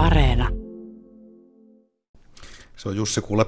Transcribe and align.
Areena. 0.00 0.48
Se 2.76 2.88
on 2.88 2.96
Jussi 2.96 3.20
kuule 3.20 3.46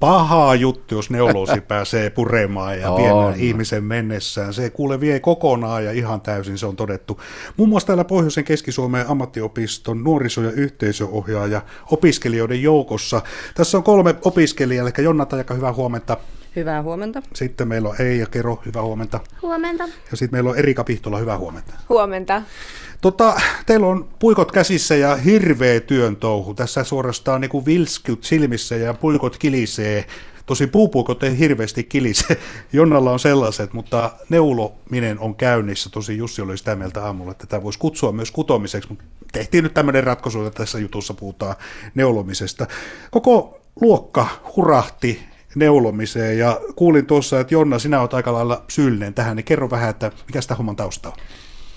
paha 0.00 0.54
juttu, 0.54 0.94
jos 0.94 1.10
neuloosi 1.10 1.60
pääsee 1.68 2.10
puremaan 2.10 2.80
ja 2.80 2.96
viemään 2.96 3.34
ihmisen 3.36 3.84
mennessään. 3.84 4.54
Se 4.54 4.70
kuule 4.70 5.00
vie 5.00 5.20
kokonaan 5.20 5.84
ja 5.84 5.92
ihan 5.92 6.20
täysin, 6.20 6.58
se 6.58 6.66
on 6.66 6.76
todettu. 6.76 7.20
Muun 7.56 7.68
muassa 7.68 7.86
täällä 7.86 8.04
Pohjoisen 8.04 8.44
Keski-Suomen 8.44 9.08
ammattiopiston 9.08 10.04
nuoriso- 10.04 10.42
ja 10.42 10.50
yhteisöohjaaja 10.50 11.62
opiskelijoiden 11.90 12.62
joukossa. 12.62 13.22
Tässä 13.54 13.78
on 13.78 13.84
kolme 13.84 14.14
opiskelijaa, 14.24 14.88
eli 14.88 15.04
Jonna 15.04 15.26
Tajaka, 15.26 15.54
hyvää 15.54 15.72
huomenta. 15.72 16.16
Hyvää 16.56 16.82
huomenta. 16.82 17.22
Sitten 17.34 17.68
meillä 17.68 17.88
on 17.88 18.00
Eija 18.00 18.26
Kero, 18.26 18.62
hyvää 18.66 18.82
huomenta. 18.82 19.20
Huomenta. 19.42 19.84
Ja 20.10 20.16
sitten 20.16 20.36
meillä 20.36 20.50
on 20.50 20.58
Erika 20.58 20.84
Pihtola, 20.84 21.18
hyvää 21.18 21.38
huomenta. 21.38 21.72
Huomenta. 21.88 22.42
Tota, 23.00 23.40
teillä 23.66 23.86
on 23.86 24.08
puikot 24.18 24.52
käsissä 24.52 24.96
ja 24.96 25.16
hirveä 25.16 25.80
työn 25.80 26.16
touhu. 26.16 26.54
Tässä 26.54 26.84
suorastaan 26.84 27.40
niin 27.40 27.48
kuin 27.48 27.66
vilskyt 27.66 28.24
silmissä 28.24 28.76
ja 28.76 28.94
puikot 28.94 29.36
kilisee. 29.38 30.06
Tosi 30.46 30.66
puupuikot 30.66 31.22
ei 31.22 31.38
hirveästi 31.38 31.84
kilise. 31.84 32.40
Jonnalla 32.72 33.10
on 33.10 33.20
sellaiset, 33.20 33.72
mutta 33.72 34.10
neulominen 34.28 35.18
on 35.18 35.34
käynnissä. 35.34 35.90
Tosi 35.90 36.16
Jussi 36.16 36.42
oli 36.42 36.58
sitä 36.58 36.76
mieltä 36.76 37.04
aamulla, 37.04 37.30
että 37.30 37.46
tätä 37.46 37.62
voisi 37.62 37.78
kutsua 37.78 38.12
myös 38.12 38.30
kutomiseksi, 38.30 38.88
mutta 38.88 39.04
tehtiin 39.32 39.64
nyt 39.64 39.74
tämmöinen 39.74 40.04
ratkaisu, 40.04 40.46
että 40.46 40.58
tässä 40.58 40.78
jutussa 40.78 41.14
puhutaan 41.14 41.54
neulomisesta. 41.94 42.66
Koko 43.10 43.60
luokka 43.80 44.26
hurahti 44.56 45.33
neulomiseen 45.54 46.38
ja 46.38 46.60
kuulin 46.76 47.06
tuossa, 47.06 47.40
että 47.40 47.54
Jonna, 47.54 47.78
sinä 47.78 48.00
olet 48.00 48.14
aika 48.14 48.32
lailla 48.32 48.62
syyllinen 48.68 49.14
tähän, 49.14 49.36
niin 49.36 49.44
kerro 49.44 49.70
vähän, 49.70 49.90
että 49.90 50.12
mikä 50.26 50.40
sitä 50.40 50.54
homman 50.54 50.76
tausta 50.76 51.08
on. 51.08 51.14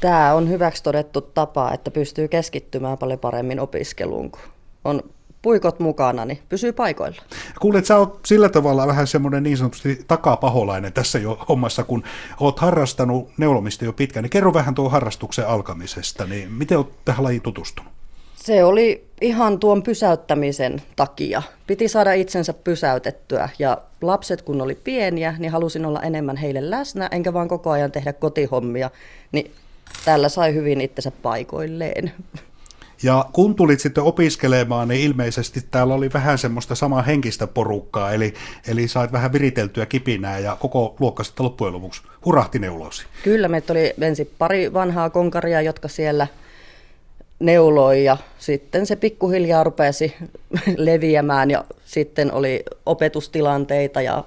Tämä 0.01 0.33
on 0.33 0.49
hyväksi 0.49 0.83
todettu 0.83 1.21
tapa, 1.21 1.71
että 1.73 1.91
pystyy 1.91 2.27
keskittymään 2.27 2.97
paljon 2.97 3.19
paremmin 3.19 3.59
opiskeluun, 3.59 4.31
kun 4.31 4.41
on 4.85 5.03
puikot 5.41 5.79
mukana, 5.79 6.25
niin 6.25 6.39
pysyy 6.49 6.71
paikoilla. 6.71 7.21
Kuulet, 7.59 7.85
sä 7.85 7.97
oot 7.97 8.19
sillä 8.25 8.49
tavalla 8.49 8.87
vähän 8.87 9.07
semmoinen 9.07 9.43
niin 9.43 9.57
sanotusti 9.57 10.03
takapaholainen 10.07 10.93
tässä 10.93 11.19
jo 11.19 11.45
hommassa, 11.49 11.83
kun 11.83 12.03
oot 12.39 12.59
harrastanut 12.59 13.31
neulomista 13.37 13.85
jo 13.85 13.93
pitkään, 13.93 14.23
niin 14.23 14.29
kerro 14.29 14.53
vähän 14.53 14.75
tuon 14.75 14.91
harrastuksen 14.91 15.47
alkamisesta, 15.47 16.25
niin 16.25 16.51
miten 16.51 16.77
oot 16.77 17.05
tähän 17.05 17.23
lajiin 17.23 17.41
tutustunut? 17.41 17.96
Se 18.47 18.63
oli 18.63 19.07
ihan 19.21 19.59
tuon 19.59 19.83
pysäyttämisen 19.83 20.81
takia. 20.95 21.41
Piti 21.67 21.87
saada 21.87 22.13
itsensä 22.13 22.53
pysäytettyä 22.53 23.49
ja 23.59 23.77
lapset 24.01 24.41
kun 24.41 24.61
oli 24.61 24.75
pieniä, 24.75 25.35
niin 25.39 25.51
halusin 25.51 25.85
olla 25.85 26.01
enemmän 26.01 26.37
heille 26.37 26.69
läsnä, 26.69 27.07
enkä 27.11 27.33
vaan 27.33 27.47
koko 27.47 27.69
ajan 27.71 27.91
tehdä 27.91 28.13
kotihommia, 28.13 28.91
niin 29.31 29.51
tällä 30.05 30.29
sai 30.29 30.53
hyvin 30.53 30.81
itsensä 30.81 31.11
paikoilleen. 31.11 32.11
Ja 33.03 33.25
kun 33.33 33.55
tulit 33.55 33.79
sitten 33.79 34.03
opiskelemaan, 34.03 34.87
niin 34.87 35.01
ilmeisesti 35.01 35.61
täällä 35.71 35.93
oli 35.93 36.13
vähän 36.13 36.37
semmoista 36.37 36.75
samaa 36.75 37.01
henkistä 37.01 37.47
porukkaa, 37.47 38.11
eli, 38.11 38.33
eli 38.67 38.87
sait 38.87 39.11
vähän 39.11 39.33
viriteltyä 39.33 39.85
kipinää 39.85 40.39
ja 40.39 40.57
koko 40.59 40.95
luokka 40.99 41.23
sitten 41.23 41.43
loppujen 41.45 41.73
lopuksi 41.73 42.01
hurahti 42.25 42.59
neuloosi. 42.59 43.05
Kyllä, 43.23 43.47
meitä 43.47 43.73
oli 43.73 43.93
ensin 44.01 44.29
pari 44.37 44.73
vanhaa 44.73 45.09
konkaria, 45.09 45.61
jotka 45.61 45.87
siellä 45.87 46.27
neuloi 47.39 48.03
ja 48.03 48.17
sitten 48.39 48.85
se 48.85 48.95
pikkuhiljaa 48.95 49.63
rupesi 49.63 50.15
leviämään 50.77 51.51
ja 51.51 51.65
sitten 51.85 52.31
oli 52.31 52.63
opetustilanteita 52.85 54.01
ja 54.01 54.23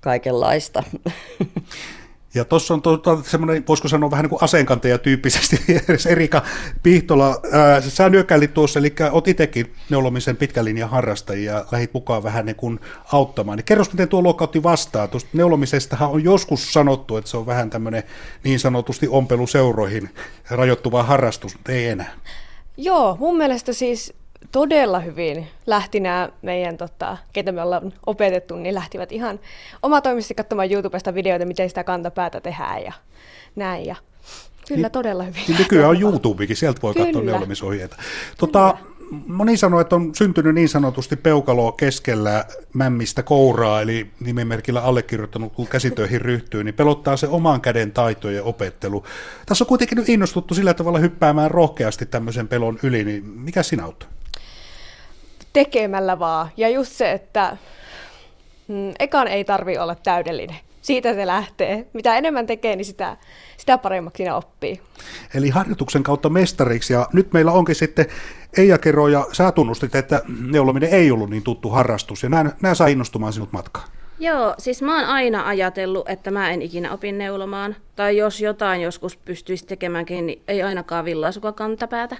kaikenlaista. 0.00 0.82
Ja 2.34 2.44
tuossa 2.44 2.74
on 2.74 2.82
tuota, 2.82 3.18
semmoinen, 3.22 3.64
voisiko 3.68 3.88
sanoa 3.88 4.10
vähän 4.10 4.22
niin 4.22 4.30
kuin 4.30 4.42
aseenkantaja 4.42 4.98
tyyppisesti, 4.98 5.60
Erika 6.10 6.42
Pihtola, 6.82 7.40
ää, 7.52 7.80
sä 7.80 8.08
nyökkäilit 8.08 8.54
tuossa, 8.54 8.78
eli 8.78 8.94
oot 9.10 9.28
itsekin 9.28 9.74
neulomisen 9.90 10.36
pitkän 10.36 10.64
linjan 10.64 10.90
harrastajia 10.90 11.52
ja 11.52 11.66
lähit 11.72 11.94
mukaan 11.94 12.22
vähän 12.22 12.46
niin 12.46 12.56
kuin 12.56 12.80
auttamaan. 13.12 13.56
Niin 13.56 13.64
kerros, 13.64 13.92
miten 13.92 14.08
tuo 14.08 14.22
luokka 14.22 14.44
otti 14.44 14.62
vastaan. 14.62 15.08
Tuosta 15.08 15.30
neulomisestahan 15.32 16.10
on 16.10 16.24
joskus 16.24 16.72
sanottu, 16.72 17.16
että 17.16 17.30
se 17.30 17.36
on 17.36 17.46
vähän 17.46 17.70
tämmöinen 17.70 18.02
niin 18.44 18.60
sanotusti 18.60 19.08
ompeluseuroihin 19.08 20.10
rajoittuva 20.50 21.02
harrastus, 21.02 21.54
mutta 21.54 21.72
ei 21.72 21.86
enää. 21.86 22.12
Joo, 22.76 23.16
mun 23.20 23.36
mielestä 23.36 23.72
siis 23.72 24.14
todella 24.54 25.00
hyvin 25.00 25.46
lähti 25.66 26.00
nämä 26.00 26.28
meidän, 26.42 26.76
tota, 26.76 27.16
ketä 27.32 27.52
me 27.52 27.62
ollaan 27.62 27.92
opetettu, 28.06 28.56
niin 28.56 28.74
lähtivät 28.74 29.12
ihan 29.12 29.40
omatoimisesti 29.82 30.34
katsomaan 30.34 30.72
YouTubesta 30.72 31.14
videoita, 31.14 31.44
miten 31.46 31.68
sitä 31.68 31.84
kantapäätä 31.84 32.40
tehdään 32.40 32.82
ja 32.84 32.92
näin. 33.56 33.86
Ja 33.86 33.96
kyllä, 34.68 34.82
Niin- 34.82 34.92
todella 34.92 35.22
hyvin. 35.22 35.42
Niin 35.48 35.58
nykyään 35.58 35.90
on 35.90 36.00
YouTubekin, 36.00 36.56
sieltä 36.56 36.82
voi 36.82 36.94
katsoa 36.94 37.12
Kyllä. 37.20 37.32
neulomisohjeita. 37.32 37.96
Tota, 38.38 38.76
moni 39.26 39.56
sanoo, 39.56 39.80
että 39.80 39.96
on 39.96 40.14
syntynyt 40.14 40.54
niin 40.54 40.68
sanotusti 40.68 41.16
peukalo 41.16 41.72
keskellä 41.72 42.44
mämmistä 42.72 43.22
kouraa, 43.22 43.80
eli 43.80 44.10
nimenmerkillä 44.20 44.80
allekirjoittanut, 44.80 45.52
kun 45.52 45.66
käsitöihin 45.66 46.20
ryhtyy, 46.20 46.64
niin 46.64 46.74
pelottaa 46.74 47.16
se 47.16 47.26
oman 47.28 47.60
käden 47.60 47.92
taitojen 47.92 48.42
opettelu. 48.44 49.04
Tässä 49.46 49.64
on 49.64 49.68
kuitenkin 49.68 49.98
nyt 49.98 50.08
innostuttu 50.08 50.54
sillä 50.54 50.74
tavalla 50.74 50.98
hyppäämään 50.98 51.50
rohkeasti 51.50 52.06
tämmöisen 52.06 52.48
pelon 52.48 52.78
yli, 52.82 53.04
niin 53.04 53.24
mikä 53.28 53.62
sinä 53.62 53.84
auttoi? 53.84 54.08
Tekemällä 55.54 56.18
vaan. 56.18 56.48
Ja 56.56 56.68
just 56.68 56.92
se, 56.92 57.12
että 57.12 57.56
mm, 58.68 58.92
ekan 58.98 59.28
ei 59.28 59.44
tarvi 59.44 59.78
olla 59.78 59.94
täydellinen. 59.94 60.56
Siitä 60.82 61.14
se 61.14 61.26
lähtee. 61.26 61.86
Mitä 61.92 62.16
enemmän 62.16 62.46
tekee, 62.46 62.76
niin 62.76 62.84
sitä, 62.84 63.16
sitä 63.56 63.78
paremmaksi 63.78 64.16
siinä 64.16 64.36
oppii. 64.36 64.80
Eli 65.34 65.48
harjoituksen 65.48 66.02
kautta 66.02 66.28
mestariksi, 66.28 66.92
ja 66.92 67.08
nyt 67.12 67.32
meillä 67.32 67.52
onkin 67.52 67.74
sitten 67.74 68.06
Eija 68.58 68.78
Kero, 68.78 69.08
ja 69.08 69.26
sä 69.32 69.52
tunnustit, 69.52 69.94
että 69.94 70.22
neulominen 70.50 70.90
ei 70.90 71.10
ollut 71.10 71.30
niin 71.30 71.42
tuttu 71.42 71.68
harrastus, 71.70 72.22
ja 72.22 72.28
nämä, 72.28 72.50
nämä 72.62 72.74
saa 72.74 72.86
innostumaan 72.86 73.32
sinut 73.32 73.52
matkaan. 73.52 73.88
Joo, 74.18 74.54
siis 74.58 74.82
mä 74.82 75.00
oon 75.00 75.08
aina 75.08 75.46
ajatellut, 75.46 76.08
että 76.08 76.30
mä 76.30 76.50
en 76.50 76.62
ikinä 76.62 76.92
opin 76.92 77.18
neulomaan. 77.18 77.76
Tai 77.96 78.16
jos 78.16 78.40
jotain 78.40 78.82
joskus 78.82 79.16
pystyisi 79.16 79.66
tekemäänkin, 79.66 80.26
niin 80.26 80.42
ei 80.48 80.62
ainakaan 80.62 81.04
villaisuka 81.04 81.52
kantapäätä. 81.52 82.16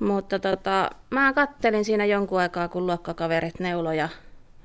Mutta 0.00 0.38
tota, 0.38 0.90
mä 1.10 1.32
kattelin 1.32 1.84
siinä 1.84 2.04
jonkun 2.04 2.40
aikaa, 2.40 2.68
kun 2.68 2.86
luokkakaverit 2.86 3.60
neuloja. 3.60 4.08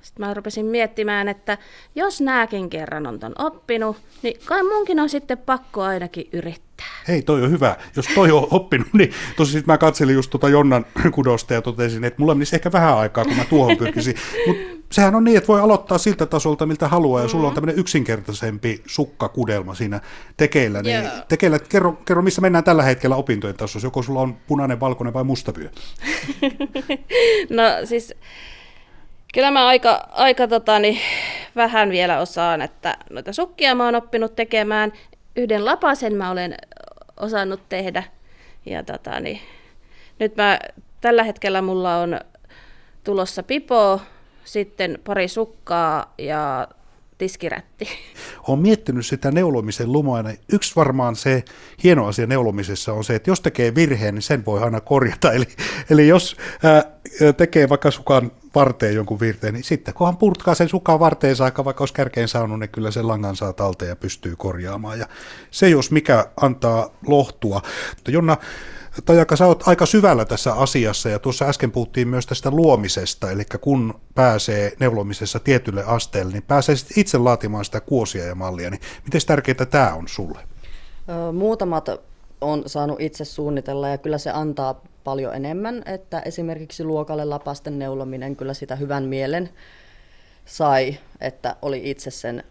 Sitten 0.01 0.25
mä 0.25 0.33
rupesin 0.33 0.65
miettimään, 0.65 1.27
että 1.27 1.57
jos 1.95 2.21
nääkin 2.21 2.69
kerran 2.69 3.07
on 3.07 3.19
ton 3.19 3.33
oppinut, 3.39 3.97
niin 4.21 4.39
kai 4.45 4.63
munkin 4.63 4.99
on 4.99 5.09
sitten 5.09 5.37
pakko 5.37 5.81
ainakin 5.81 6.29
yrittää. 6.33 6.87
Hei, 7.07 7.21
toi 7.21 7.43
on 7.43 7.51
hyvä. 7.51 7.75
Jos 7.95 8.05
toi 8.15 8.31
on 8.31 8.47
oppinut, 8.51 8.87
niin 8.93 9.13
tosi 9.35 9.51
sit 9.51 9.67
mä 9.67 9.77
katselin 9.77 10.15
just 10.15 10.29
tuota 10.29 10.49
Jonnan 10.49 10.85
kudosta 11.11 11.53
ja 11.53 11.61
totesin, 11.61 12.03
että 12.03 12.19
mulla 12.21 12.35
menisi 12.35 12.55
ehkä 12.55 12.71
vähän 12.71 12.97
aikaa, 12.97 13.25
kun 13.25 13.37
mä 13.37 13.45
tuohon 13.45 13.77
pyrkisin. 13.77 14.15
Mutta 14.47 14.80
sehän 14.91 15.15
on 15.15 15.23
niin, 15.23 15.37
että 15.37 15.47
voi 15.47 15.61
aloittaa 15.61 15.97
siltä 15.97 16.25
tasolta, 16.25 16.65
miltä 16.65 16.87
haluaa, 16.87 17.21
ja 17.21 17.27
sulla 17.27 17.47
on 17.47 17.53
tämmöinen 17.53 17.79
yksinkertaisempi 17.79 18.81
sukkakudelma 18.85 19.75
siinä 19.75 20.01
tekeillä. 20.37 20.81
Niin 20.81 21.03
Joo. 21.03 21.13
tekeillä 21.27 21.59
kerro, 21.59 21.93
kerro, 21.93 22.21
missä 22.21 22.41
mennään 22.41 22.63
tällä 22.63 22.83
hetkellä 22.83 23.15
opintojen 23.15 23.57
tasossa. 23.57 23.85
Joko 23.85 24.03
sulla 24.03 24.21
on 24.21 24.37
punainen, 24.47 24.79
valkoinen 24.79 25.13
vai 25.13 25.23
mustavyö? 25.23 25.69
No 27.49 27.63
siis 27.85 28.13
kyllä 29.33 29.51
mä 29.51 29.67
aika, 29.67 30.07
aika 30.11 30.47
tota, 30.47 30.79
niin, 30.79 30.99
vähän 31.55 31.89
vielä 31.89 32.19
osaan, 32.19 32.61
että 32.61 32.97
noita 33.09 33.33
sukkia 33.33 33.75
mä 33.75 33.85
oon 33.85 33.95
oppinut 33.95 34.35
tekemään. 34.35 34.93
Yhden 35.35 35.65
lapasen 35.65 36.15
mä 36.15 36.31
olen 36.31 36.57
osannut 37.17 37.69
tehdä. 37.69 38.03
Ja 38.65 38.83
tota, 38.83 39.19
niin, 39.19 39.39
nyt 40.19 40.35
mä, 40.35 40.59
tällä 41.01 41.23
hetkellä 41.23 41.61
mulla 41.61 41.97
on 41.97 42.19
tulossa 43.03 43.43
pipo, 43.43 44.01
sitten 44.45 44.99
pari 45.03 45.27
sukkaa 45.27 46.13
ja 46.17 46.67
tiskirätti. 47.17 47.87
Olen 48.47 48.59
miettinyt 48.59 49.05
sitä 49.05 49.31
neulomisen 49.31 49.91
lumoa. 49.91 50.19
ja 50.19 50.33
Yksi 50.53 50.75
varmaan 50.75 51.15
se 51.15 51.43
hieno 51.83 52.07
asia 52.07 52.27
neulomisessa 52.27 52.93
on 52.93 53.03
se, 53.03 53.15
että 53.15 53.29
jos 53.29 53.41
tekee 53.41 53.75
virheen, 53.75 54.15
niin 54.15 54.21
sen 54.21 54.45
voi 54.45 54.63
aina 54.63 54.81
korjata. 54.81 55.31
Eli, 55.37 55.47
eli 55.89 56.07
jos 56.07 56.37
ää, 56.63 56.83
tekee 57.37 57.69
vaikka 57.69 57.91
sukan 57.91 58.31
varteen 58.55 58.95
jonkun 58.95 59.19
virteen, 59.19 59.53
niin 59.53 59.63
sitten 59.63 59.93
kunhan 59.93 60.17
purtkaa 60.17 60.55
sen 60.55 60.69
sukan 60.69 60.99
varteen 60.99 61.35
saakka, 61.35 61.65
vaikka 61.65 61.81
olisi 61.81 61.93
kärkeen 61.93 62.27
saanut, 62.27 62.59
niin 62.59 62.69
kyllä 62.69 62.91
sen 62.91 63.07
langan 63.07 63.35
saa 63.35 63.53
talteen 63.53 63.89
ja 63.89 63.95
pystyy 63.95 64.35
korjaamaan. 64.35 64.99
Ja 64.99 65.07
se 65.51 65.69
jos 65.69 65.91
mikä 65.91 66.25
antaa 66.41 66.89
lohtua. 67.07 67.61
Jonna, 68.07 68.37
Tajaka, 69.05 69.35
sä 69.35 69.45
oot 69.45 69.67
aika 69.67 69.85
syvällä 69.85 70.25
tässä 70.25 70.53
asiassa 70.53 71.09
ja 71.09 71.19
tuossa 71.19 71.45
äsken 71.45 71.71
puhuttiin 71.71 72.07
myös 72.07 72.25
tästä 72.25 72.49
luomisesta, 72.51 73.31
eli 73.31 73.43
kun 73.61 73.99
pääsee 74.15 74.73
neulomisessa 74.79 75.39
tietylle 75.39 75.83
asteelle, 75.83 76.33
niin 76.33 76.43
pääsee 76.43 76.75
itse 76.97 77.17
laatimaan 77.17 77.65
sitä 77.65 77.81
kuosia 77.81 78.25
ja 78.25 78.35
mallia, 78.35 78.69
niin 78.69 78.81
miten 79.03 79.21
tärkeää 79.27 79.65
tämä 79.65 79.93
on 79.93 80.07
sulle? 80.07 80.39
Muutamat 81.33 81.89
on 82.41 82.63
saanut 82.65 83.01
itse 83.01 83.25
suunnitella 83.25 83.87
ja 83.87 83.97
kyllä 83.97 84.17
se 84.17 84.31
antaa 84.31 84.81
paljon 85.03 85.35
enemmän, 85.35 85.83
että 85.85 86.19
esimerkiksi 86.19 86.83
luokalle 86.83 87.25
lapasten 87.25 87.79
neulominen 87.79 88.35
kyllä 88.35 88.53
sitä 88.53 88.75
hyvän 88.75 89.03
mielen 89.03 89.49
sai, 90.45 90.97
että 91.21 91.55
oli 91.61 91.81
itse 91.83 92.11
sen 92.11 92.43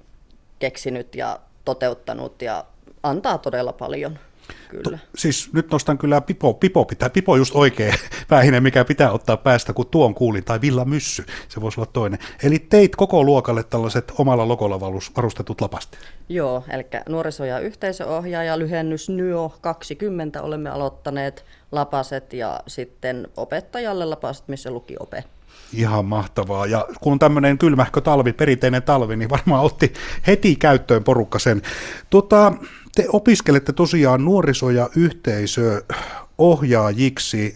keksinyt 0.59 1.15
ja 1.15 1.41
toteuttanut 1.65 2.43
ja 2.43 2.65
antaa 3.03 3.39
todella 3.39 3.73
paljon. 3.73 4.19
Kyllä. 4.69 4.83
To, 4.83 4.99
siis 5.17 5.53
nyt 5.53 5.71
nostan 5.71 5.99
kyllä 5.99 6.21
pipo, 6.21 6.55
pipo 6.55 6.85
pitää, 6.85 7.11
pipo 7.11 7.37
just 7.37 7.55
oikein 7.55 7.95
vähinen, 8.31 8.63
mikä 8.63 8.85
pitää 8.85 9.13
ottaa 9.13 9.37
päästä, 9.37 9.73
kun 9.73 9.87
tuon 9.87 10.15
kuulin, 10.15 10.45
tai 10.45 10.61
Villa 10.61 10.85
Myssy, 10.85 11.25
se 11.49 11.61
voisi 11.61 11.81
olla 11.81 11.91
toinen. 11.93 12.19
Eli 12.43 12.59
teit 12.59 12.97
koko 12.97 13.25
luokalle 13.25 13.65
tällaiset 13.65 14.13
omalla 14.19 14.49
logolla 14.49 14.81
varustetut 15.17 15.61
lapasteet. 15.61 16.03
Joo, 16.29 16.65
eli 16.71 16.87
nuoriso- 17.09 17.45
ja 17.45 17.59
yhteisöohjaaja, 17.59 18.59
lyhennys 18.59 19.09
NYO 19.09 19.55
20 19.61 20.43
olemme 20.43 20.71
aloittaneet 20.71 21.45
lapaset 21.73 22.33
ja 22.33 22.61
sitten 22.67 23.29
opettajalle 23.37 24.05
lapaset, 24.05 24.49
missä 24.49 24.71
luki 24.71 24.97
ope. 25.01 25.25
Ihan 25.73 26.05
mahtavaa. 26.05 26.67
Ja 26.67 26.89
kun 27.01 27.13
on 27.13 27.19
tämmöinen 27.19 27.59
kylmähkö 27.59 28.01
talvi, 28.01 28.33
perinteinen 28.33 28.83
talvi, 28.83 29.17
niin 29.17 29.31
varmaan 29.31 29.65
otti 29.65 29.93
heti 30.27 30.57
käyttöön 30.57 31.05
porukka 31.05 31.39
sen. 31.39 31.63
Tota, 32.11 32.53
te 32.95 33.07
opiskelette 33.13 33.73
tosiaan 33.73 34.25
nuoriso- 34.25 34.71
ja 34.71 34.91
yhteisöohjaajiksi. 34.97 37.55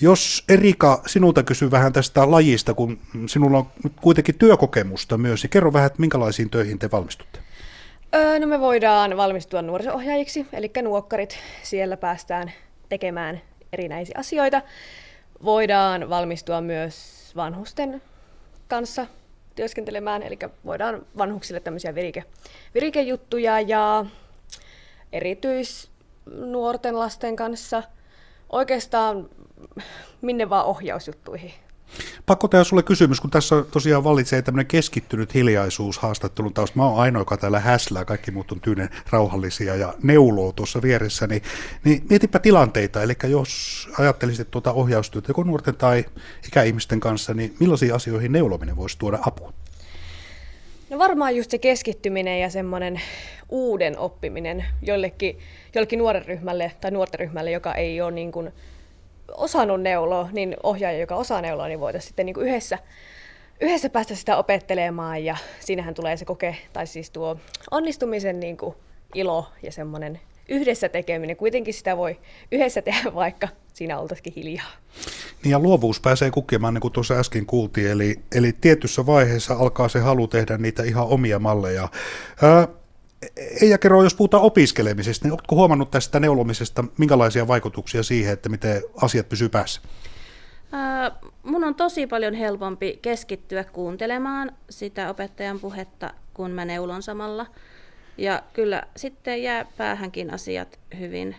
Jos 0.00 0.44
Erika, 0.48 1.02
sinulta 1.06 1.42
kysy 1.42 1.70
vähän 1.70 1.92
tästä 1.92 2.30
lajista, 2.30 2.74
kun 2.74 2.98
sinulla 3.26 3.58
on 3.58 3.66
kuitenkin 4.00 4.34
työkokemusta 4.34 5.18
myös, 5.18 5.42
niin 5.42 5.50
kerro 5.50 5.72
vähän, 5.72 5.86
että 5.86 6.00
minkälaisiin 6.00 6.50
töihin 6.50 6.78
te 6.78 6.90
valmistutte? 6.90 7.38
Öö, 8.14 8.38
no 8.38 8.46
me 8.46 8.60
voidaan 8.60 9.16
valmistua 9.16 9.62
nuoriso-ohjaajiksi, 9.62 10.46
eli 10.52 10.70
nuokkarit, 10.82 11.38
siellä 11.62 11.96
päästään 11.96 12.52
tekemään 12.88 13.40
erinäisiä 13.72 14.14
asioita. 14.18 14.62
Voidaan 15.44 16.10
valmistua 16.10 16.60
myös 16.60 17.32
vanhusten 17.36 18.02
kanssa 18.68 19.06
työskentelemään, 19.54 20.22
eli 20.22 20.38
voidaan 20.64 21.06
vanhuksille 21.18 21.60
tämmöisiä 21.60 21.94
virike, 21.94 22.24
virikejuttuja 22.74 23.60
ja 23.60 24.06
erityisnuorten 25.12 26.98
lasten 26.98 27.36
kanssa 27.36 27.82
oikeastaan 28.50 29.28
minne 30.20 30.50
vaan 30.50 30.66
ohjausjuttuihin. 30.66 31.52
Pakko 32.30 32.48
tehdä 32.48 32.64
sulle 32.64 32.82
kysymys, 32.82 33.20
kun 33.20 33.30
tässä 33.30 33.64
tosiaan 33.70 34.04
valitsee 34.04 34.42
tämmöinen 34.42 34.66
keskittynyt 34.66 35.34
hiljaisuus 35.34 35.98
haastattelun 35.98 36.54
taas. 36.54 36.74
Mä 36.74 36.86
oon 36.86 37.00
ainoa, 37.00 37.20
joka 37.20 37.36
täällä 37.36 37.60
häslää, 37.60 38.04
kaikki 38.04 38.30
muut 38.30 38.52
on 38.52 38.60
tyynen 38.60 38.88
rauhallisia 39.10 39.76
ja 39.76 39.94
neuloo 40.02 40.52
tuossa 40.52 40.82
vieressä, 40.82 41.26
niin, 41.26 41.42
niin 41.84 42.02
mietipä 42.10 42.38
tilanteita. 42.38 43.02
Eli 43.02 43.12
jos 43.28 43.88
ajattelisit 43.98 44.50
tuota 44.50 44.72
ohjaustyötä 44.72 45.30
joko 45.30 45.42
nuorten 45.42 45.76
tai 45.76 46.04
ikäihmisten 46.46 47.00
kanssa, 47.00 47.34
niin 47.34 47.54
millaisiin 47.60 47.94
asioihin 47.94 48.32
neulominen 48.32 48.76
voisi 48.76 48.98
tuoda 48.98 49.18
apua? 49.26 49.52
No 50.90 50.98
varmaan 50.98 51.36
just 51.36 51.50
se 51.50 51.58
keskittyminen 51.58 52.40
ja 52.40 52.50
semmoinen 52.50 53.00
uuden 53.48 53.98
oppiminen 53.98 54.64
jollekin, 54.82 55.38
jollekin 55.74 55.98
nuoren 55.98 56.26
ryhmälle 56.26 56.72
tai 56.80 56.90
nuorten 56.90 57.20
ryhmälle, 57.20 57.50
joka 57.50 57.74
ei 57.74 58.00
ole 58.00 58.10
niin 58.10 58.32
kuin 58.32 58.52
osannut 59.36 59.82
neuloa, 59.82 60.28
niin 60.32 60.56
ohjaaja, 60.62 60.98
joka 60.98 61.16
osaa 61.16 61.40
neuloa, 61.40 61.68
niin 61.68 61.80
voitaisiin 61.80 62.08
sitten 62.08 62.26
niin 62.26 62.40
yhdessä, 62.40 62.78
yhdessä 63.60 63.90
päästä 63.90 64.14
sitä 64.14 64.36
opettelemaan 64.36 65.24
ja 65.24 65.36
siinähän 65.60 65.94
tulee 65.94 66.16
se 66.16 66.24
koke, 66.24 66.56
tai 66.72 66.86
siis 66.86 67.10
tuo 67.10 67.36
onnistumisen 67.70 68.40
niin 68.40 68.56
kuin 68.56 68.74
ilo 69.14 69.46
ja 69.62 69.72
semmoinen 69.72 70.20
yhdessä 70.48 70.88
tekeminen. 70.88 71.36
Kuitenkin 71.36 71.74
sitä 71.74 71.96
voi 71.96 72.18
yhdessä 72.52 72.82
tehdä, 72.82 73.14
vaikka 73.14 73.48
siinä 73.72 73.98
oltaisikin 73.98 74.32
hiljaa. 74.36 74.70
Niin 75.42 75.50
ja 75.50 75.58
luovuus 75.58 76.00
pääsee 76.00 76.30
kukemaan, 76.30 76.74
niin 76.74 76.82
kuin 76.82 76.92
tuossa 76.92 77.14
äsken 77.14 77.46
kuultiin, 77.46 77.90
eli, 77.90 78.20
eli 78.34 78.52
tietyssä 78.52 79.06
vaiheessa 79.06 79.54
alkaa 79.54 79.88
se 79.88 79.98
halu 79.98 80.28
tehdä 80.28 80.58
niitä 80.58 80.82
ihan 80.82 81.06
omia 81.06 81.38
malleja. 81.38 81.88
Ää, 82.42 82.68
Eija 83.62 83.78
kerro, 83.78 84.02
jos 84.02 84.14
puhutaan 84.14 84.42
opiskelemisesta, 84.42 85.24
niin 85.24 85.32
oletko 85.32 85.56
huomannut 85.56 85.90
tästä 85.90 86.20
neulomisesta, 86.20 86.84
minkälaisia 86.98 87.48
vaikutuksia 87.48 88.02
siihen, 88.02 88.32
että 88.32 88.48
miten 88.48 88.82
asiat 89.02 89.28
pysyy 89.28 89.48
päässä? 89.48 89.80
Ää, 90.72 91.16
mun 91.42 91.64
on 91.64 91.74
tosi 91.74 92.06
paljon 92.06 92.34
helpompi 92.34 92.98
keskittyä 93.02 93.64
kuuntelemaan 93.64 94.52
sitä 94.70 95.10
opettajan 95.10 95.60
puhetta, 95.60 96.14
kun 96.34 96.50
mä 96.50 96.64
neulon 96.64 97.02
samalla. 97.02 97.46
Ja 98.18 98.42
kyllä 98.52 98.82
sitten 98.96 99.42
jää 99.42 99.66
päähänkin 99.76 100.34
asiat 100.34 100.78
hyvin. 100.98 101.36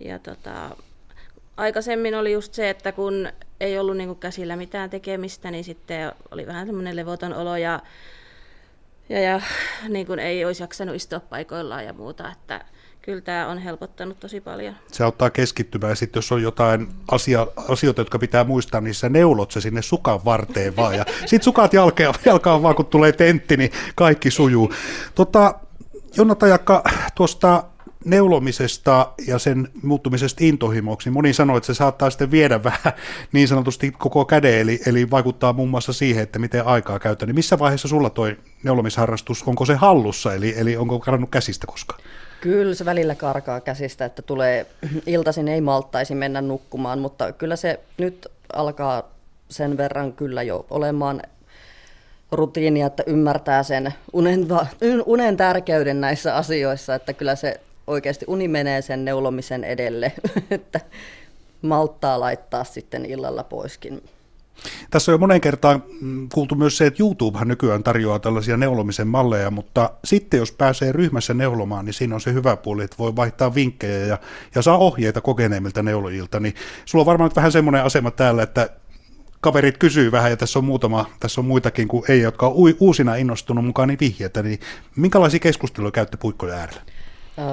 Ja 0.00 0.18
tota, 0.18 0.76
aikaisemmin 1.56 2.14
oli 2.14 2.32
just 2.32 2.54
se, 2.54 2.70
että 2.70 2.92
kun 2.92 3.28
ei 3.60 3.78
ollut 3.78 3.96
niin 3.96 4.16
käsillä 4.16 4.56
mitään 4.56 4.90
tekemistä, 4.90 5.50
niin 5.50 5.64
sitten 5.64 6.12
oli 6.30 6.46
vähän 6.46 6.66
semmoinen 6.66 6.96
levoton 6.96 7.34
olo 7.34 7.56
ja, 7.56 7.80
ja, 9.08 9.20
ja 9.20 9.40
niin 9.88 10.06
kuin 10.06 10.18
ei 10.18 10.44
olisi 10.44 10.62
jaksanut 10.62 10.96
istua 10.96 11.20
paikoillaan 11.20 11.84
ja 11.84 11.92
muuta. 11.92 12.32
Että 12.32 12.64
kyllä 13.02 13.20
tämä 13.20 13.48
on 13.48 13.58
helpottanut 13.58 14.20
tosi 14.20 14.40
paljon. 14.40 14.74
Se 14.92 15.04
auttaa 15.04 15.30
keskittymään 15.30 15.96
sitten 15.96 16.18
jos 16.18 16.32
on 16.32 16.42
jotain 16.42 16.88
asia, 17.10 17.46
asioita, 17.68 18.00
jotka 18.00 18.18
pitää 18.18 18.44
muistaa, 18.44 18.80
niin 18.80 18.94
sä 18.94 19.08
neulot 19.08 19.50
se 19.50 19.60
sinne 19.60 19.82
sukan 19.82 20.24
varteen 20.24 20.76
vaan 20.76 20.96
ja 20.96 21.04
sitten 21.20 21.42
sukat 21.42 21.72
jalkaa, 21.72 22.14
jalkaa 22.24 22.62
vaan 22.62 22.74
kun 22.74 22.86
tulee 22.86 23.12
tentti, 23.12 23.56
niin 23.56 23.70
kaikki 23.94 24.30
sujuu. 24.30 24.72
Tota, 25.14 25.54
Jonna 26.16 26.34
Tajakka, 26.34 26.82
tuosta 27.14 27.64
neulomisesta 28.04 29.12
ja 29.26 29.38
sen 29.38 29.68
muuttumisesta 29.82 30.44
intohimoksi, 30.44 31.08
niin 31.08 31.14
moni 31.14 31.32
sanoi, 31.32 31.56
että 31.56 31.66
se 31.66 31.74
saattaa 31.74 32.10
sitten 32.10 32.30
viedä 32.30 32.64
vähän 32.70 32.92
niin 33.32 33.48
sanotusti 33.48 33.92
koko 33.98 34.24
käden, 34.24 34.60
eli, 34.60 34.80
eli 34.86 35.10
vaikuttaa 35.10 35.52
muun 35.52 35.68
muassa 35.68 35.92
siihen, 35.92 36.22
että 36.22 36.38
miten 36.38 36.66
aikaa 36.66 36.98
käytetään. 36.98 37.26
Niin 37.26 37.34
missä 37.34 37.58
vaiheessa 37.58 37.88
sulla 37.88 38.10
toi 38.10 38.36
neulomisharrastus, 38.62 39.42
onko 39.46 39.64
se 39.64 39.74
hallussa, 39.74 40.34
eli, 40.34 40.54
eli 40.56 40.76
onko 40.76 40.98
karannut 40.98 41.30
käsistä 41.30 41.66
koskaan? 41.66 42.00
Kyllä 42.40 42.74
se 42.74 42.84
välillä 42.84 43.14
karkaa 43.14 43.60
käsistä, 43.60 44.04
että 44.04 44.22
tulee 44.22 44.66
iltaisin 45.06 45.48
ei 45.48 45.60
malttaisi 45.60 46.14
mennä 46.14 46.40
nukkumaan, 46.40 46.98
mutta 46.98 47.32
kyllä 47.32 47.56
se 47.56 47.80
nyt 47.98 48.28
alkaa 48.52 49.02
sen 49.48 49.76
verran 49.76 50.12
kyllä 50.12 50.42
jo 50.42 50.66
olemaan 50.70 51.22
rutiinia, 52.32 52.86
että 52.86 53.02
ymmärtää 53.06 53.62
sen 53.62 53.94
unen, 54.12 54.46
unen 55.06 55.36
tärkeyden 55.36 56.00
näissä 56.00 56.36
asioissa, 56.36 56.94
että 56.94 57.12
kyllä 57.12 57.36
se 57.36 57.60
oikeasti 57.86 58.24
uni 58.28 58.48
menee 58.48 58.82
sen 58.82 59.04
neulomisen 59.04 59.64
edelle, 59.64 60.12
että 60.50 60.80
malttaa 61.62 62.20
laittaa 62.20 62.64
sitten 62.64 63.06
illalla 63.06 63.44
poiskin. 63.44 64.02
Tässä 64.90 65.12
on 65.12 65.14
jo 65.14 65.18
monen 65.18 65.40
kertaan 65.40 65.82
mm, 66.00 66.28
kuultu 66.34 66.54
myös 66.54 66.78
se, 66.78 66.86
että 66.86 67.02
YouTubehan 67.02 67.48
nykyään 67.48 67.82
tarjoaa 67.82 68.18
tällaisia 68.18 68.56
neulomisen 68.56 69.08
malleja, 69.08 69.50
mutta 69.50 69.90
sitten 70.04 70.38
jos 70.38 70.52
pääsee 70.52 70.92
ryhmässä 70.92 71.34
neulomaan, 71.34 71.84
niin 71.84 71.94
siinä 71.94 72.14
on 72.14 72.20
se 72.20 72.32
hyvä 72.32 72.56
puoli, 72.56 72.84
että 72.84 72.98
voi 72.98 73.16
vaihtaa 73.16 73.54
vinkkejä 73.54 74.06
ja, 74.06 74.18
ja 74.54 74.62
saa 74.62 74.78
ohjeita 74.78 75.20
kokeneemmilta 75.20 75.82
neulojilta. 75.82 76.40
Niin 76.40 76.54
sulla 76.84 77.02
on 77.02 77.06
varmaan 77.06 77.28
nyt 77.28 77.36
vähän 77.36 77.52
semmoinen 77.52 77.84
asema 77.84 78.10
täällä, 78.10 78.42
että 78.42 78.70
kaverit 79.40 79.78
kysyy 79.78 80.12
vähän, 80.12 80.30
ja 80.30 80.36
tässä 80.36 80.58
on 80.58 80.64
muutama, 80.64 81.06
tässä 81.20 81.40
on 81.40 81.44
muitakin 81.44 81.88
kuin 81.88 82.04
ei, 82.08 82.20
jotka 82.20 82.46
on 82.46 82.54
uusina 82.80 83.16
innostunut 83.16 83.64
mukaan 83.64 83.88
niin 83.88 84.00
vihjeitä, 84.00 84.42
niin 84.42 84.60
minkälaisia 84.96 85.40
keskusteluja 85.40 85.92
käytte 85.92 86.16
puikkojen 86.16 86.58
äärellä? 86.58 86.82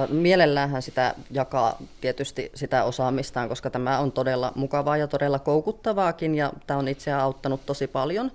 Mielelläänhän 0.09 0.81
sitä 0.81 1.15
jakaa 1.31 1.77
tietysti 2.01 2.51
sitä 2.55 2.83
osaamistaan, 2.83 3.49
koska 3.49 3.69
tämä 3.69 3.99
on 3.99 4.11
todella 4.11 4.51
mukavaa 4.55 4.97
ja 4.97 5.07
todella 5.07 5.39
koukuttavaakin, 5.39 6.35
ja 6.35 6.53
tämä 6.67 6.79
on 6.79 6.87
itseään 6.87 7.21
auttanut 7.21 7.65
tosi 7.65 7.87
paljon. 7.87 8.31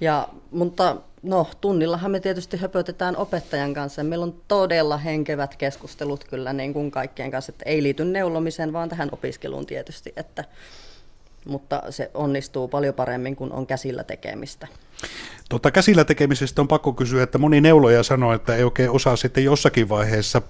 Ja, 0.00 0.28
mutta 0.50 0.96
no, 1.22 1.46
tunnillahan 1.60 2.10
me 2.10 2.20
tietysti 2.20 2.56
höpötetään 2.56 3.16
opettajan 3.16 3.74
kanssa. 3.74 4.04
Meillä 4.04 4.22
on 4.22 4.40
todella 4.48 4.96
henkevät 4.96 5.56
keskustelut 5.56 6.24
kyllä 6.24 6.52
niin 6.52 6.72
kuin 6.72 6.90
kaikkien 6.90 7.30
kanssa, 7.30 7.52
että 7.52 7.64
ei 7.66 7.82
liity 7.82 8.04
neulomiseen, 8.04 8.72
vaan 8.72 8.88
tähän 8.88 9.08
opiskeluun 9.12 9.66
tietysti, 9.66 10.12
että 10.16 10.44
mutta 11.48 11.82
se 11.90 12.10
onnistuu 12.14 12.68
paljon 12.68 12.94
paremmin, 12.94 13.36
kun 13.36 13.52
on 13.52 13.66
käsillä 13.66 14.04
tekemistä. 14.04 14.68
Tota, 15.48 15.70
käsillä 15.70 16.04
tekemisestä 16.04 16.60
on 16.62 16.68
pakko 16.68 16.92
kysyä, 16.92 17.22
että 17.22 17.38
moni 17.38 17.60
neuloja 17.60 18.02
sanoo, 18.02 18.32
että 18.32 18.56
ei 18.56 18.64
oikein 18.64 18.90
osaa 18.90 19.16
sitten 19.16 19.44
jossakin 19.44 19.88
vaiheessa 19.88 20.42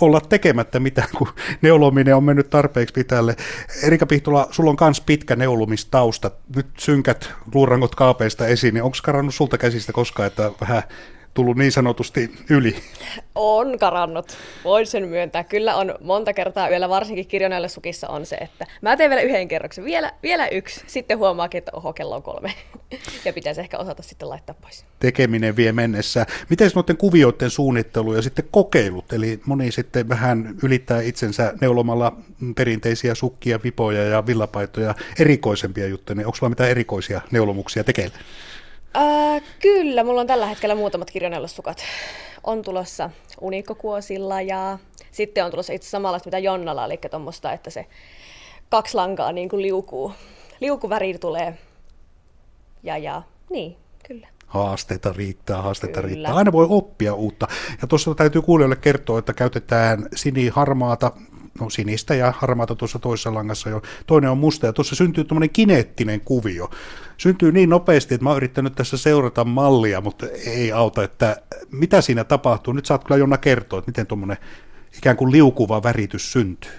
olla 0.00 0.20
tekemättä 0.20 0.80
mitään, 0.80 1.08
kun 1.18 1.28
neulominen 1.62 2.16
on 2.16 2.24
mennyt 2.24 2.50
tarpeeksi 2.50 2.94
pitälle. 2.94 3.36
Erika 3.82 4.06
Pihtola, 4.06 4.48
sulla 4.50 4.70
on 4.70 4.76
myös 4.80 5.00
pitkä 5.00 5.36
neulumistausta. 5.36 6.30
Nyt 6.56 6.66
synkät 6.78 7.30
luurangot 7.54 7.94
kaapeista 7.94 8.46
esiin, 8.46 8.74
niin 8.74 8.84
onko 8.84 8.96
karannut 9.02 9.34
sulta 9.34 9.58
käsistä 9.58 9.92
koskaan, 9.92 10.26
että 10.26 10.50
vähän 10.60 10.82
tullut 11.34 11.56
niin 11.56 11.72
sanotusti 11.72 12.30
yli? 12.50 12.76
On 13.34 13.78
karannut, 13.78 14.36
voin 14.64 14.86
sen 14.86 15.08
myöntää. 15.08 15.44
Kyllä 15.44 15.76
on 15.76 15.94
monta 16.00 16.32
kertaa 16.32 16.70
vielä, 16.70 16.88
varsinkin 16.88 17.26
kirjonaille 17.26 17.68
sukissa 17.68 18.08
on 18.08 18.26
se, 18.26 18.36
että 18.36 18.66
mä 18.80 18.96
teen 18.96 19.10
vielä 19.10 19.22
yhden 19.22 19.48
kerroksen, 19.48 19.84
vielä, 19.84 20.12
vielä 20.22 20.48
yksi, 20.48 20.80
sitten 20.86 21.18
huomaakin, 21.18 21.58
että 21.58 21.70
oho, 21.74 21.92
kello 21.92 22.16
on 22.16 22.22
kolme. 22.22 22.54
ja 23.24 23.32
pitäisi 23.32 23.60
ehkä 23.60 23.78
osata 23.78 24.02
sitten 24.02 24.28
laittaa 24.28 24.54
pois. 24.60 24.84
Tekeminen 24.98 25.56
vie 25.56 25.72
mennessä. 25.72 26.26
Miten 26.48 26.70
noiden 26.74 26.96
kuvioiden 26.96 27.50
suunnittelu 27.50 28.14
ja 28.14 28.22
sitten 28.22 28.48
kokeilut, 28.50 29.12
eli 29.12 29.40
moni 29.46 29.72
sitten 29.72 30.08
vähän 30.08 30.54
ylittää 30.62 31.00
itsensä 31.00 31.52
neulomalla 31.60 32.16
perinteisiä 32.56 33.14
sukkia, 33.14 33.60
vipoja 33.64 34.04
ja 34.04 34.26
villapaitoja, 34.26 34.94
erikoisempia 35.18 35.86
juttuja, 35.86 36.16
niin 36.16 36.26
onko 36.26 36.36
sulla 36.36 36.50
mitään 36.50 36.70
erikoisia 36.70 37.20
neulomuksia 37.30 37.84
tekeillä? 37.84 38.18
Ää, 38.94 39.40
kyllä, 39.60 40.04
mulla 40.04 40.20
on 40.20 40.26
tällä 40.26 40.46
hetkellä 40.46 40.74
muutamat 40.74 41.10
kirjoneulassukat. 41.10 41.84
On 42.44 42.62
tulossa 42.62 43.10
unikkokuosilla 43.40 44.40
ja 44.40 44.78
sitten 45.10 45.44
on 45.44 45.50
tulossa 45.50 45.72
itse 45.72 45.88
samanlaista 45.88 46.26
mitä 46.26 46.38
Jonnalla, 46.38 46.84
eli 46.84 46.98
tuommoista, 47.10 47.52
että 47.52 47.70
se 47.70 47.86
kaksi 48.68 48.94
lankaa 48.94 49.32
niin 49.32 49.48
kuin 49.48 49.62
liukuu. 49.62 50.12
Liukuväri 50.60 51.18
tulee. 51.18 51.58
Ja, 52.82 52.98
ja, 52.98 53.22
niin, 53.50 53.76
kyllä. 54.08 54.28
Haasteita 54.46 55.12
riittää, 55.16 55.62
haasteita 55.62 56.00
Kyllä. 56.00 56.14
riittää. 56.14 56.34
Aina 56.34 56.52
voi 56.52 56.66
oppia 56.70 57.14
uutta. 57.14 57.48
Ja 57.82 57.88
tuossa 57.88 58.14
täytyy 58.14 58.42
kuulijoille 58.42 58.76
kertoa, 58.76 59.18
että 59.18 59.32
käytetään 59.32 60.08
siniharmaata, 60.14 61.12
no 61.60 61.70
sinistä 61.70 62.14
ja 62.14 62.32
harmaata 62.36 62.74
tuossa 62.74 62.98
toisessa 62.98 63.34
langassa 63.34 63.70
jo. 63.70 63.82
Toinen 64.06 64.30
on 64.30 64.38
musta 64.38 64.66
ja 64.66 64.72
tuossa 64.72 64.94
syntyy 64.94 65.24
tuommoinen 65.24 65.50
kineettinen 65.50 66.20
kuvio. 66.20 66.70
Syntyy 67.16 67.52
niin 67.52 67.68
nopeasti, 67.68 68.14
että 68.14 68.24
mä 68.24 68.30
oon 68.30 68.36
yrittänyt 68.36 68.74
tässä 68.74 68.96
seurata 68.96 69.44
mallia, 69.44 70.00
mutta 70.00 70.26
ei 70.46 70.72
auta, 70.72 71.04
että 71.04 71.36
mitä 71.70 72.00
siinä 72.00 72.24
tapahtuu. 72.24 72.72
Nyt 72.72 72.86
saat 72.86 73.04
kyllä 73.04 73.18
Jonna 73.18 73.38
kertoa, 73.38 73.78
että 73.78 73.88
miten 73.88 74.06
tuommoinen 74.06 74.36
ikään 74.98 75.16
kuin 75.16 75.32
liukuva 75.32 75.82
väritys 75.82 76.32
syntyy. 76.32 76.72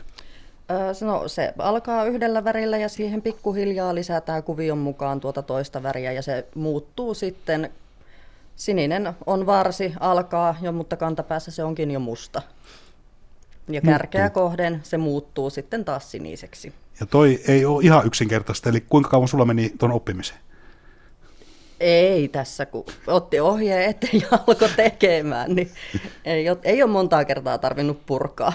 No 1.02 1.28
se 1.28 1.54
alkaa 1.58 2.06
yhdellä 2.06 2.44
värillä 2.44 2.78
ja 2.78 2.90
siihen 2.90 3.22
pikkuhiljaa 3.22 3.96
lisätään 3.96 4.44
kuvion 4.44 4.78
mukaan 4.78 5.20
tuota 5.20 5.42
toista 5.42 5.84
väriä 5.84 6.12
ja 6.12 6.22
se 6.22 6.48
muuttuu 6.56 7.14
sitten. 7.14 7.70
Sininen 8.56 9.14
on 9.26 9.46
varsi, 9.46 9.94
alkaa 10.00 10.56
jo, 10.62 10.72
mutta 10.72 10.98
kantapäässä 10.98 11.52
se 11.52 11.64
onkin 11.64 11.92
jo 11.92 12.00
musta. 12.00 12.42
Ja 13.68 13.82
kärkeä 13.82 14.30
kohden 14.30 14.80
se 14.84 14.98
muuttuu 14.98 15.50
sitten 15.50 15.86
taas 15.86 16.12
siniseksi. 16.12 16.74
Ja 17.00 17.06
toi 17.06 17.40
ei 17.48 17.66
ole 17.66 17.84
ihan 17.84 18.06
yksinkertaista, 18.06 18.70
eli 18.70 18.82
kuinka 18.82 19.10
kauan 19.10 19.28
sulla 19.28 19.46
meni 19.46 19.74
tuon 19.80 19.92
oppimiseen? 19.92 20.40
Ei 21.80 22.28
tässä, 22.28 22.66
kun 22.66 22.86
otti 23.08 23.40
ohjeen 23.40 23.90
eteen 23.90 24.22
ja 24.22 24.28
alkoi 24.32 24.70
tekemään, 24.76 25.56
niin 25.56 25.72
ei 26.26 26.50
ole, 26.50 26.58
ei 26.64 26.84
ole 26.84 26.92
montaa 26.92 27.26
kertaa 27.26 27.58
tarvinnut 27.58 28.06
purkaa. 28.06 28.54